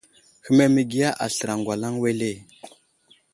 [0.45, 2.31] Həhme məgiya aslər agwalaŋ wele?